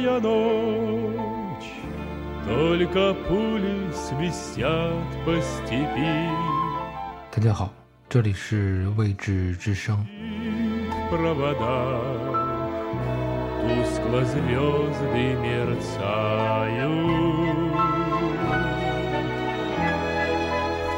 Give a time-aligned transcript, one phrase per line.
[0.00, 1.72] темная ночь,
[2.46, 4.92] Только пули свистят
[5.24, 6.28] по степи.
[7.30, 7.70] 大家好，
[8.08, 10.06] 这里是未知之声。
[10.88, 12.00] В проводах
[13.60, 16.90] Тускло звезды мерцают.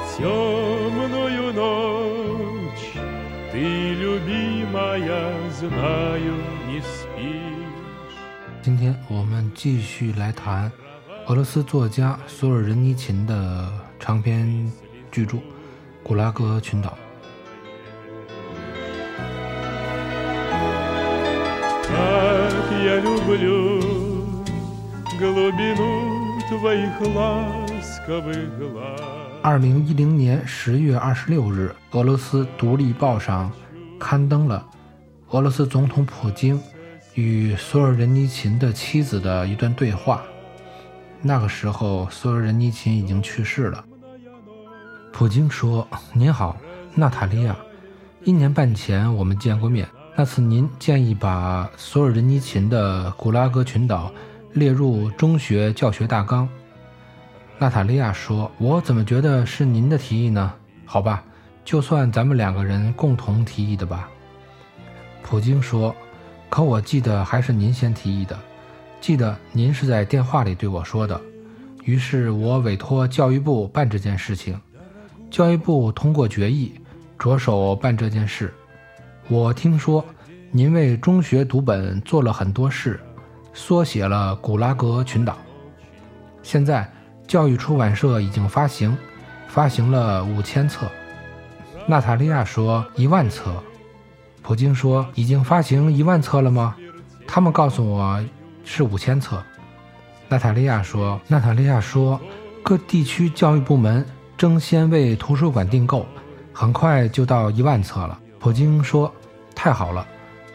[0.06, 2.92] В темную ночь
[3.50, 6.34] Ты, любимая, знаю,
[6.68, 7.51] не спишь.
[8.63, 10.71] 今天我们继续来谈
[11.27, 14.71] 俄罗斯作家索尔仁尼琴的长篇
[15.11, 15.37] 巨著
[16.01, 16.97] 古拉格群岛。
[29.41, 33.51] 二零一零年十月二十六日俄罗斯独立报上
[33.99, 34.65] 刊登了
[35.31, 36.57] 俄罗斯总统普京
[37.15, 40.23] 与索尔仁尼琴的妻子的一段对话。
[41.21, 43.83] 那个时候，索尔仁尼琴已经去世了。
[45.11, 46.57] 普京说：“您好，
[46.95, 47.55] 娜塔莉亚，
[48.23, 54.11] 一年半前我们见过面，那次您建议把索尔仁尼琴的《古拉格群岛》
[54.59, 56.49] 列入中学教学大纲。”
[57.59, 60.51] 娜塔莉亚说：“我怎么觉得是您的提议呢？
[60.83, 61.23] 好吧，
[61.63, 64.09] 就算咱们两个人共同提议的吧。”
[65.23, 65.95] 普京说
[66.53, 68.37] ：“可我记得还是您先提议的，
[69.01, 71.19] 记得您是在电话里对我说的。
[71.83, 74.61] 于是我委托教育部办这件事情，
[75.31, 76.75] 教育部通过决议，
[77.17, 78.53] 着手办这件事。
[79.29, 80.05] 我听说
[80.51, 82.99] 您为中学读本做了很多事，
[83.51, 85.35] 缩写了古拉格群岛。
[86.43, 86.87] 现在。”
[87.25, 88.95] 教育出版社已经发行，
[89.47, 90.85] 发行了五千册。
[91.87, 93.63] 娜塔莉亚说一万册。
[94.43, 96.75] 普京说已经发行一万册了吗？
[97.25, 98.21] 他们告诉我
[98.65, 99.41] 是五千册。
[100.27, 102.19] 娜塔莉亚说，娜塔莉亚说
[102.61, 104.05] 各地区教育部门
[104.37, 106.05] 争先为图书馆订购，
[106.51, 108.19] 很快就到一万册了。
[108.37, 109.11] 普京说
[109.55, 110.05] 太好了，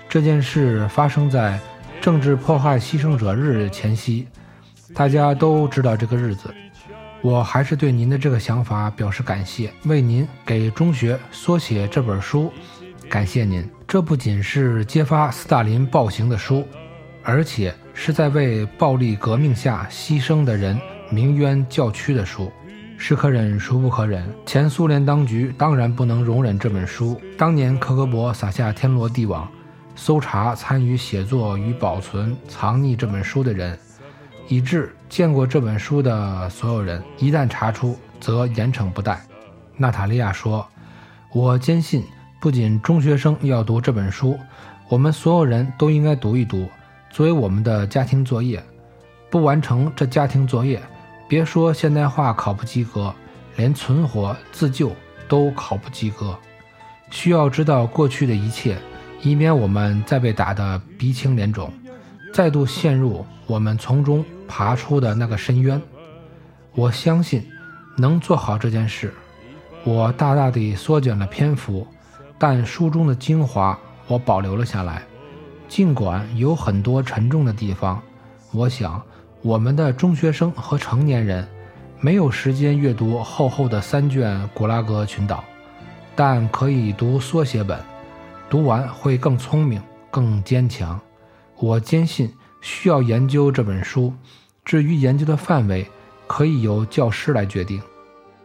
[0.06, 1.58] 这件事发生在
[2.00, 4.28] 政治迫害牺牲者日前夕。
[4.94, 6.54] 大家都知道这个日子，
[7.22, 12.52] 我还是对您的这个想法表示感谢，为您给中学缩写这本书，
[13.08, 13.66] 感谢您。
[13.88, 16.68] 这不仅是揭发斯大林暴行的书，
[17.22, 20.78] 而且是在为暴力革命下牺牲的人
[21.08, 22.52] 鸣冤叫屈的书。
[22.98, 24.28] 是可忍，孰不可忍？
[24.44, 27.18] 前苏联当局当然不能容忍这本书。
[27.38, 29.50] 当年克格勃撒下天罗地网，
[29.96, 33.78] 搜查参与写作与保存、藏匿这本书的人。
[34.48, 39.18] 以致见过这本书的所有人，一旦查出，则严惩不贷。
[39.78, 40.66] 娜塔莉亚说
[41.32, 42.04] ：“我坚信，
[42.40, 44.38] 不仅中学生要读这本书，
[44.88, 46.68] 我们所有人都应该读一读，
[47.10, 48.62] 作为我们的家庭作业。
[49.30, 50.80] 不完成这家庭作业，
[51.28, 53.14] 别说现代化考不及格，
[53.56, 54.92] 连存活自救
[55.28, 56.38] 都考不及格。
[57.10, 58.78] 需要知道过去的一切，
[59.20, 61.72] 以免我们再被打得鼻青脸肿，
[62.32, 65.78] 再度陷入我们从中。”爬出的那个深渊，
[66.74, 67.46] 我相信
[67.98, 69.12] 能做好这件事。
[69.84, 71.86] 我大大地缩减了篇幅，
[72.38, 75.02] 但书中的精华我保留了下来。
[75.68, 78.00] 尽管有很多沉重的地方，
[78.52, 79.02] 我想
[79.42, 81.46] 我们的中学生和成年人
[82.00, 85.36] 没有时间阅读厚厚的三卷《古拉格群岛》，
[86.14, 87.78] 但可以读缩写本，
[88.48, 90.98] 读完会更聪明、更坚强。
[91.56, 92.32] 我坚信。
[92.60, 94.12] 需要研究这本书，
[94.64, 95.88] 至于研究的范围，
[96.26, 97.80] 可以由教师来决定。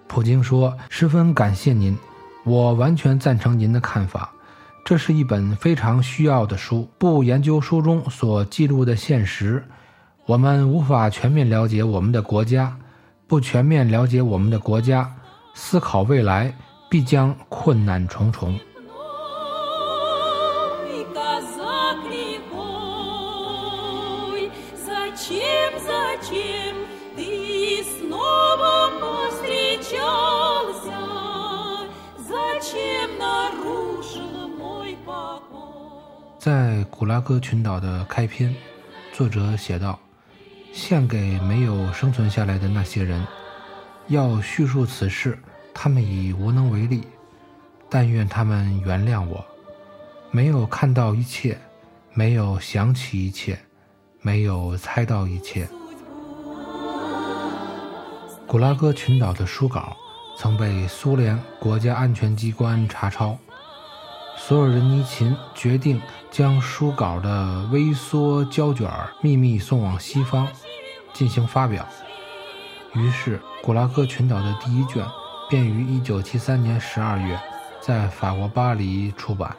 [0.07, 1.97] 普京说：“十分感谢您，
[2.43, 4.31] 我完全赞成您的看法。
[4.85, 6.89] 这是一本非常需要的书。
[6.97, 9.63] 不研究书中所记录的现实，
[10.25, 12.77] 我们无法全面了解我们的国家。
[13.25, 15.09] 不全面了解我们的国家，
[15.53, 16.53] 思考未来
[16.89, 18.59] 必将困难重重。”
[36.95, 38.55] 古拉格群岛的开篇，
[39.11, 39.99] 作者写道
[40.71, 43.25] ：“献给没有生存下来的那些人，
[44.09, 45.39] 要叙述此事，
[45.73, 47.01] 他们已无能为力。
[47.89, 49.43] 但愿他们原谅我，
[50.29, 51.57] 没有看到一切，
[52.13, 53.57] 没有想起一切。”
[54.21, 55.67] 没有猜到一切。
[58.47, 59.97] 古拉格群岛的书稿
[60.37, 63.35] 曾被苏联国家安全机关查抄。
[64.37, 66.01] 索尔仁尼琴决定
[66.33, 68.89] 将书稿的微缩胶卷
[69.21, 70.47] 秘密送往西方
[71.13, 71.87] 进行发表。
[72.95, 75.05] 于是，古拉格群岛的第一卷
[75.47, 77.39] 便于1973年12月
[77.79, 79.55] 在法国巴黎出版。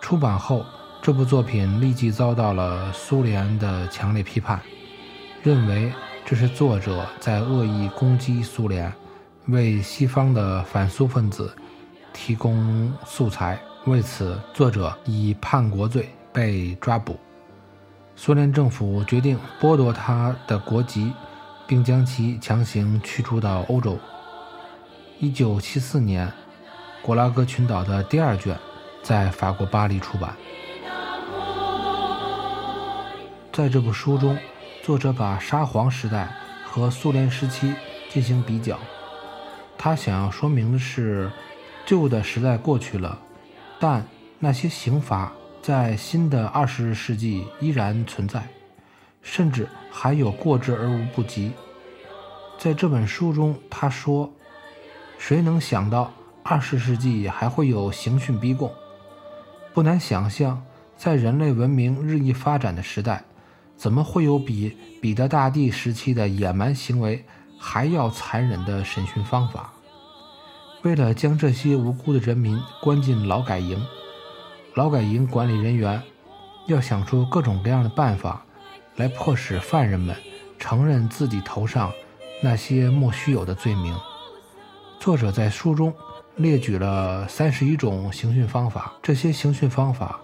[0.00, 0.66] 出版后，
[1.00, 4.60] 这部作品立即遭到了苏联的强烈批判，
[5.44, 5.92] 认为
[6.24, 8.92] 这是作者在恶意攻击苏联，
[9.46, 11.56] 为西方的反苏分子
[12.12, 13.56] 提供素材。
[13.86, 17.18] 为此，作者以叛国罪被抓捕。
[18.14, 21.12] 苏联政府决定剥夺他的国籍。
[21.72, 23.98] 并将其强行驱逐到欧洲。
[25.18, 26.28] 一九七四年，
[27.00, 28.58] 《古拉格群岛》的第二卷
[29.02, 30.36] 在法国巴黎出版。
[33.50, 34.36] 在这部书中，
[34.82, 36.28] 作者把沙皇时代
[36.66, 37.72] 和苏联时期
[38.10, 38.78] 进行比较。
[39.78, 41.30] 他想要说明的是，
[41.86, 43.18] 旧的时代过去了，
[43.82, 44.06] 但
[44.38, 48.46] 那些刑罚在新的二十世纪依然存在。
[49.22, 51.50] 甚至还有过之而无不及。
[52.58, 54.32] 在这本书中，他说
[55.18, 56.12] ：“谁能想到
[56.44, 58.72] 二十世纪还会有刑讯逼供？
[59.74, 60.62] 不难想象，
[60.96, 63.24] 在人类文明日益发展的时代，
[63.76, 67.24] 怎么会有比彼得大帝时期的野蛮行为
[67.58, 69.72] 还要残忍的审讯方法？
[70.82, 73.80] 为了将这些无辜的人民关进劳改营，
[74.74, 76.02] 劳改营管理人员
[76.66, 78.44] 要想出各种各样的办法。”
[78.96, 80.14] 来迫使犯人们
[80.58, 81.90] 承认自己头上
[82.42, 83.96] 那些莫须有的罪名。
[85.00, 85.90] 作者在书中
[86.36, 90.20] 列举了三十一种刑讯方法，这些刑讯方法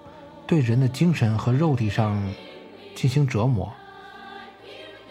[0.47, 2.23] 对人的精神和肉体上
[2.95, 3.73] 进行折磨。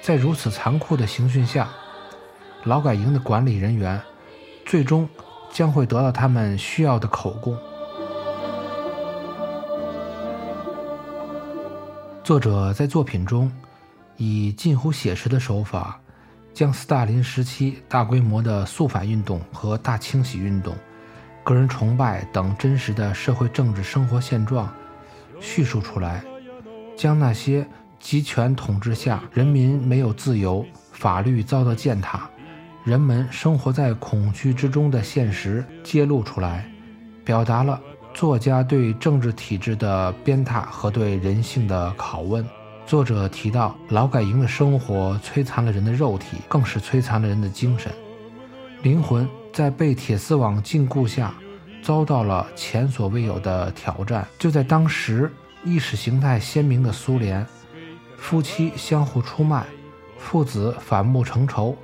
[0.01, 1.67] 在如此残酷的刑讯下，
[2.63, 3.99] 劳改营的管理人员
[4.67, 5.09] 最终
[5.51, 7.57] 将会得到他们需要的口供。
[12.23, 13.51] 作者在作品中
[14.17, 15.99] 以近乎写实的手法，
[16.53, 20.75] 将斯大林时期大规模的肃反运动和大清洗运动、
[21.43, 24.69] 个人崇拜等真实的社会政治生活现状
[25.39, 26.21] 叙述出来，
[26.97, 27.65] 将那些
[27.99, 32.29] 集权统治下人民没有自由、法律遭到践踏、
[32.87, 36.71] 人们生活在恐惧之中的现实揭露出来，
[37.25, 37.77] 表达了。
[38.13, 42.47] 作家对政治体制的鞭挞和对人性的拷问。
[42.85, 47.91] 作者提到，劳改营的生活摧残了人的肉体，更是摧残了人的精神。
[48.83, 51.33] 灵魂在被铁丝网禁锢下，
[51.83, 54.25] 遭到了前所未有的挑战。
[54.39, 55.29] 就在当时，
[55.65, 57.45] 意识形态鲜明的苏联，
[58.17, 59.65] 夫妻相互出卖，
[60.17, 61.77] 父子反目成仇，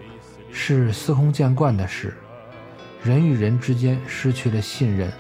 [0.53, 2.13] 是司空见惯的事。
[3.03, 5.11] 人与人之间失去了信任。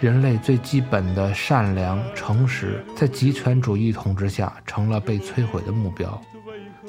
[0.00, 6.18] 人类最基本的善良、诚实，在极权主义统治下成了被摧毁的目标。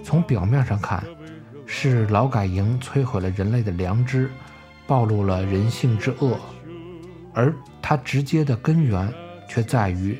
[0.02, 1.04] 从表面上看，
[1.66, 4.32] 是劳改营摧毁了人类的良知，
[4.88, 6.38] 暴露了人性之恶；
[7.34, 9.14] 而它直接的根源
[9.50, 10.18] 却在于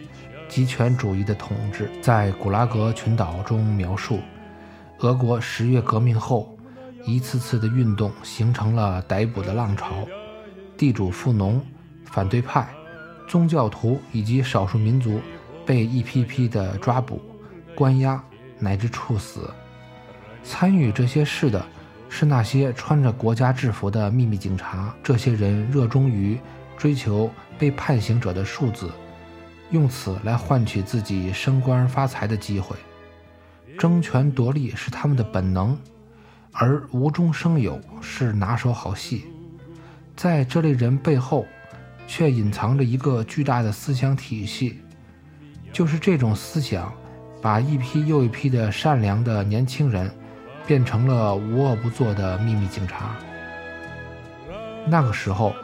[0.50, 1.90] 极权主义的统治。
[2.02, 4.20] 在古拉格群岛中描述，
[5.00, 6.58] 俄国十月革命后，
[7.06, 10.08] 一次次的运动形成了逮捕的浪潮，
[10.78, 11.64] 地主富农、
[12.06, 12.68] 反对派。
[13.28, 15.22] 宗教徒以及少数民族
[15.66, 17.22] 被一批批的抓捕、
[17.74, 18.22] 关押
[18.60, 19.50] 乃至处死。
[20.44, 21.66] 参与这些事的
[22.10, 24.94] 是那些穿着国家制服的秘密警察。
[25.02, 26.38] 这些人热衷于
[26.76, 28.92] 追求被判刑者的数字，
[29.70, 32.76] 用此来换取自己升官发财的机会。
[33.80, 35.78] 争权夺利是他们的本能，
[36.52, 39.26] 而无中生有是拿手好戏。
[40.16, 41.46] 在这类人背后。
[42.08, 44.82] 却隐藏着一个巨大的思想体系，
[45.72, 46.94] 就是这种思想，
[47.42, 50.12] 把一批又一批的善良的年轻人，
[50.68, 53.16] 变成了无恶不作的秘密警察。
[54.86, 55.56] 那个时候，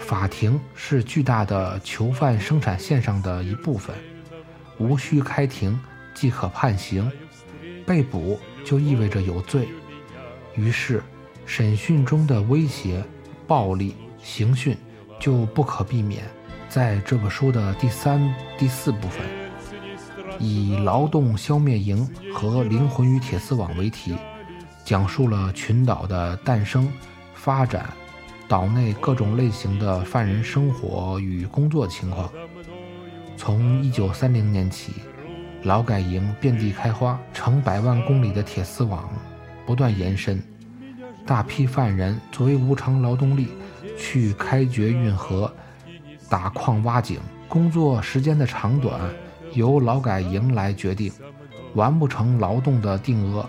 [0.00, 3.94] 法庭是巨大的囚犯生产线上的一部分，
[4.78, 5.78] 无需开庭
[6.14, 7.08] 即可判刑，
[7.86, 9.68] 被捕就意味着有罪，
[10.56, 11.02] 于是
[11.46, 13.04] 审讯中的威胁、
[13.46, 14.76] 暴力、刑讯。
[15.20, 16.24] 就不可避免，
[16.68, 19.24] 在这本书的第三、第四部分，
[20.40, 22.04] 以“劳动消灭营”
[22.34, 24.16] 和“灵魂与铁丝网”为题，
[24.84, 26.92] 讲述了群岛的诞生、
[27.34, 27.88] 发展，
[28.48, 32.28] 岛内各种类型的犯人生活与工作情况。
[33.36, 34.94] 从1930年起，
[35.62, 39.08] 劳改营遍地开花，成百万公里的铁丝网
[39.66, 40.42] 不断延伸，
[41.26, 43.48] 大批犯人作为无偿劳动力。
[43.98, 45.52] 去开掘运河、
[46.28, 48.98] 打矿挖井，工作时间的长短
[49.52, 51.12] 由劳改营来决定。
[51.74, 53.48] 完不成劳动的定额，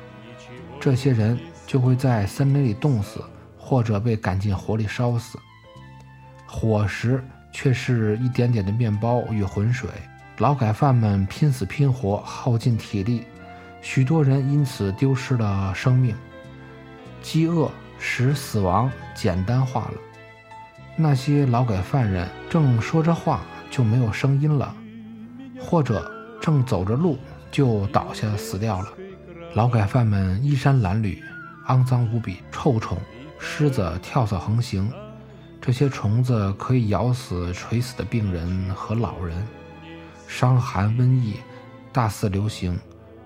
[0.79, 3.23] 这些人就会在森林里冻死，
[3.57, 5.39] 或者被赶进火里烧死。
[6.45, 9.89] 伙食却是一点点的面包与浑水。
[10.37, 13.23] 劳改犯们拼死拼活，耗尽体力，
[13.83, 16.15] 许多人因此丢失了生命。
[17.21, 19.93] 饥饿使死亡简单化了。
[20.95, 24.75] 那些劳改犯人正说着话就没有声音了，
[25.59, 26.11] 或者
[26.41, 27.17] 正走着路
[27.51, 28.87] 就倒下死掉了。
[29.53, 31.17] 劳改犯们衣衫褴褛，
[31.67, 32.97] 肮脏无比，臭虫、
[33.39, 34.91] 虱子跳蚤横行，
[35.61, 39.35] 这些虫子可以咬死垂死的病人和老人。
[40.27, 41.35] 伤寒瘟疫
[41.91, 42.77] 大肆流行，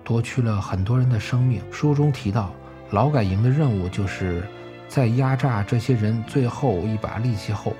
[0.08, 1.60] 夺去了很多人的生命。
[1.70, 2.50] 书中提到，
[2.92, 4.42] 劳改营的任务就是
[4.88, 7.74] 在压榨这些人最后一把力气后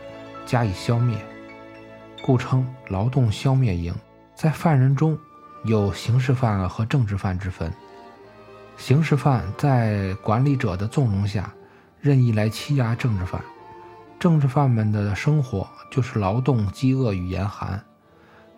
[0.45, 1.17] 加以消灭，
[2.23, 3.95] 故称劳动消灭营。
[4.35, 5.19] 在犯人中
[5.65, 7.73] 有刑事犯和政治犯之分。
[8.77, 11.51] 刑事犯在管理者的纵容下
[11.99, 13.43] 任意来欺压政治犯，
[14.19, 17.83] 政治犯们的生活就是劳动、饥饿与严寒。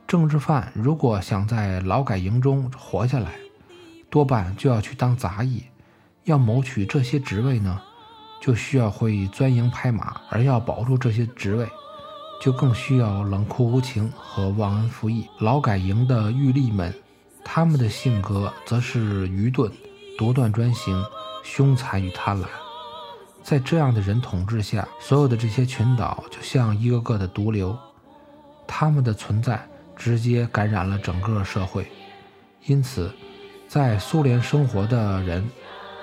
[0.09, 3.31] 政治犯如果想在劳改营中活下来，
[4.11, 5.63] 多半就要去当杂役。
[6.25, 7.81] 要谋取这些职位呢，
[8.43, 11.67] 就需要会钻营拍马；而要保住这些职位，
[12.43, 15.27] 就更需要冷酷无情和忘恩负义。
[15.39, 16.95] 劳改营的狱吏们，
[17.45, 19.73] 他们的性格则是愚钝、
[20.19, 21.03] 独断专行、
[21.43, 22.45] 凶残与贪婪。
[23.43, 27.77] 在这样的人统治下，所有的这些群岛就像一个个的毒瘤，
[28.67, 29.67] 他们的存在。
[29.97, 31.87] 直接感染了整个社会，
[32.65, 33.13] 因此，
[33.71, 35.49] 在苏联生活的人，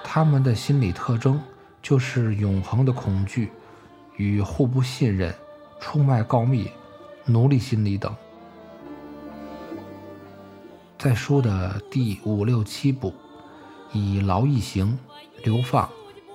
[0.02, 1.38] 他们的心理特征
[1.82, 3.52] 就是永恒的恐惧
[4.16, 5.36] 与互不信任、
[5.78, 6.72] 出卖告密、
[7.26, 8.16] 奴隶心理等。
[10.98, 13.14] 在书的第五六七部，
[13.92, 14.98] 以劳役刑、
[15.44, 15.90] 流放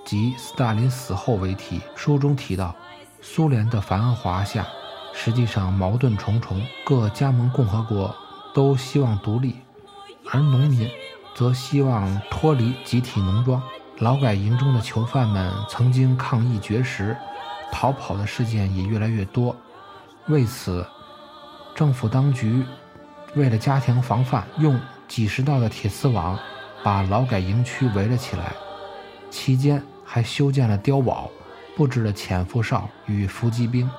[0.05, 2.75] 及斯大林死后为题，书中提到，
[3.21, 4.67] 苏联的繁华下。
[5.15, 8.15] 实际上矛盾重重，各加盟共和国
[8.53, 9.55] 都希望独立，
[10.31, 10.87] 而农民
[11.35, 13.61] 则希望脱离集体农庄。
[13.99, 17.15] 劳改营中的囚犯们曾经抗议绝食、
[17.71, 19.55] 逃跑的事件也越来越多。
[20.27, 20.85] 为此，
[21.75, 22.65] 政府当局
[23.35, 26.37] 为了加强防范，用几十道的铁丝网
[26.83, 28.53] 把劳改营区围了起来，
[29.29, 31.29] 期间还修建了碉堡，
[31.77, 33.89] 布置了潜伏哨与伏击兵。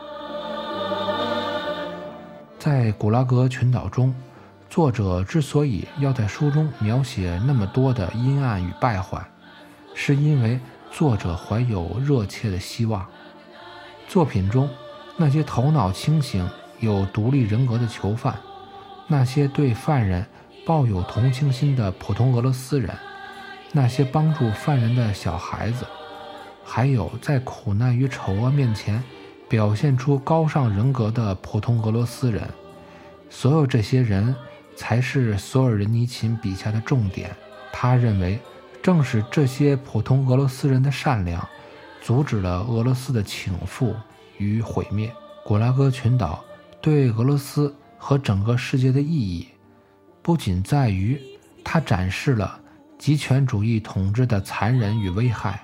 [2.58, 4.14] 在古拉格群岛中，
[4.74, 9.24] 作者之所以要在书中描写那么多的阴暗与败坏，
[9.94, 10.58] 是因为
[10.90, 13.06] 作者怀有热切的希望。
[14.08, 14.68] 作品中
[15.16, 16.50] 那些头脑清醒、
[16.80, 18.36] 有独立人格的囚犯，
[19.06, 20.26] 那些对犯人
[20.66, 22.92] 抱有同情心的普通俄罗斯人，
[23.70, 25.86] 那些帮助犯人的小孩子，
[26.64, 29.00] 还有在苦难与丑恶面前。
[29.48, 32.50] 表现出高尚人格的普通俄罗斯人，
[33.30, 34.34] 所有这些人
[34.76, 37.34] 才是索尔仁尼琴笔下的重点。
[37.72, 38.38] 他认为，
[38.82, 41.46] 正是这些普通俄罗斯人的善良，
[42.00, 43.94] 阻止了俄罗斯的倾覆
[44.38, 45.12] 与毁灭。
[45.44, 46.44] 古拉格群岛
[46.80, 49.48] 对俄罗斯和整个世界的意义，
[50.22, 51.20] 不仅在于
[51.62, 52.60] 它展示了
[52.98, 55.62] 极权主义统治的残忍与危害。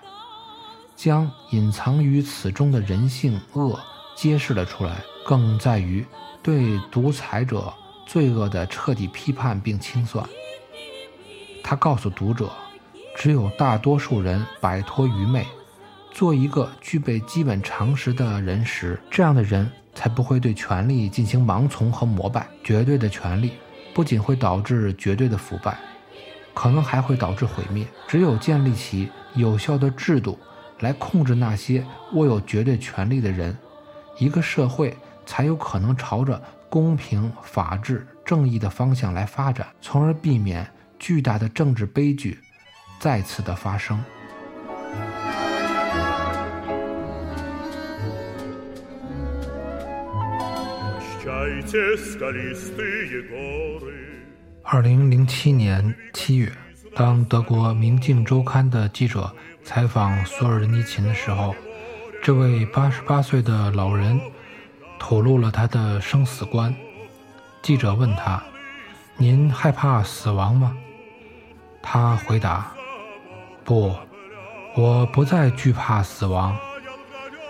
[0.97, 3.81] 将隐藏于此中的人性恶
[4.15, 6.05] 揭示了出来，更在于
[6.43, 7.73] 对独裁者
[8.11, 10.29] 罪恶的彻底批判并清算。
[11.63, 12.51] 他告诉读者，
[13.17, 15.47] 只有大多数人摆脱愚昧，
[16.11, 22.49] 做一个具备基本常识的人时，这样的人才不会对权力进行盲从和膜拜。
[22.65, 23.53] 绝对的权力
[23.95, 25.79] 不仅会导致绝对的腐败，
[26.53, 27.87] 可能还会导致毁灭。
[28.09, 30.37] 只有建立起有效的制度。
[30.81, 33.55] 来控制那些握有绝对权力的人，
[34.17, 34.97] 一个社会
[35.31, 40.69] 才有可能朝着公平、法治、正义的方向来发展，从而避免
[40.99, 42.37] 巨大的政治悲剧
[42.99, 43.97] 再次的发生。
[54.65, 56.51] 二零零七年七月，
[56.97, 59.33] 当德国《明镜周刊》的记者。
[59.63, 61.55] 采访索尔仁尼琴的时候，
[62.23, 64.19] 这位八十八岁的老人
[65.01, 66.73] 吐露了他的生死观。
[67.63, 68.41] 记者问他
[69.17, 70.77] ：“您害怕死亡吗？”
[71.83, 72.71] 他回答
[73.65, 73.97] ：“不，
[74.77, 76.57] 我不再惧怕死亡。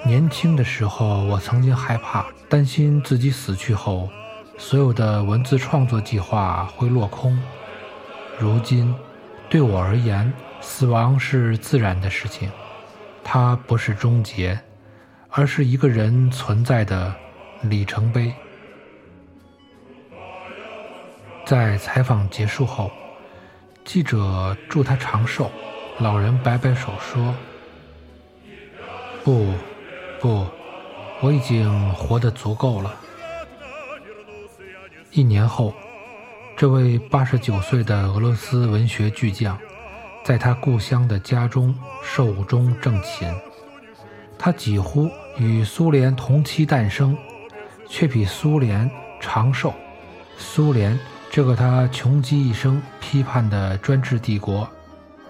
[0.06, 4.08] 年轻的时候，我曾经害怕，担心自己死去后，
[4.56, 7.38] 所有的文字创作计划会落空。
[8.38, 8.94] 如今，
[9.50, 12.50] 对我而言，死亡是自然的事情，
[13.22, 14.58] 它不是终结，
[15.28, 17.14] 而是一个人存在的
[17.62, 18.32] 里程碑。
[21.44, 22.90] 在采访结束后，
[23.84, 25.50] 记者祝他长寿，
[25.98, 27.34] 老人摆摆手说
[29.24, 29.52] ：“不，
[30.20, 30.46] 不，
[31.20, 32.94] 我已经活得足够了。”
[35.10, 35.74] 一年后，
[36.56, 39.58] 这位八十九岁的俄罗斯文学巨匠，
[40.22, 43.34] 在他故乡的家中寿终正寝。
[44.38, 47.18] 他几乎与苏联同期诞生，
[47.89, 48.89] 却比苏联
[49.19, 49.73] 长寿。
[50.37, 50.97] 苏联
[51.29, 54.67] 这个他穷极一生批判的专制帝国，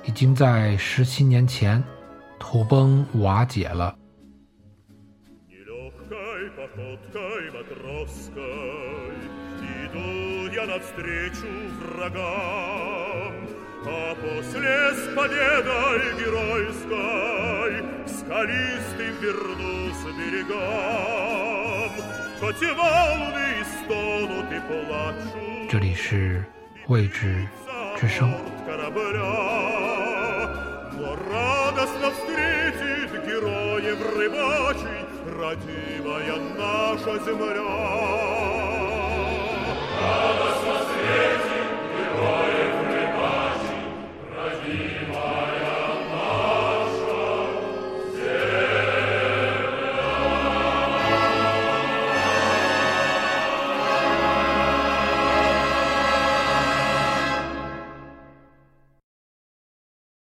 [0.04, 1.84] 已经在十七年前
[2.40, 3.96] 土崩瓦解了。
[10.56, 11.48] я навстречу
[11.82, 13.34] врагам,
[13.88, 21.69] А после с победой геройской К скалистым вернусь берегам.
[25.69, 26.43] 这里是
[26.89, 27.47] 未知
[27.99, 28.33] 之声。